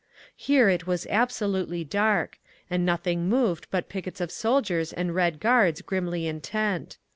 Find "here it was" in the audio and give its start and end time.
0.35-1.05